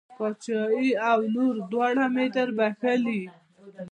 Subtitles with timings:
[0.17, 3.21] پاچهي او لور دواړه مې در بښلې.